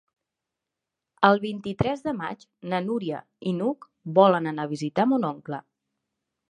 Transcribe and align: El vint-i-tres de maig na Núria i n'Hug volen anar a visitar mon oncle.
El 1.29 1.41
vint-i-tres 1.43 2.01
de 2.07 2.13
maig 2.21 2.47
na 2.73 2.81
Núria 2.89 3.21
i 3.53 3.57
n'Hug 3.61 3.89
volen 4.21 4.55
anar 4.55 4.69
a 4.71 4.75
visitar 4.77 5.11
mon 5.13 5.31
oncle. 5.33 5.63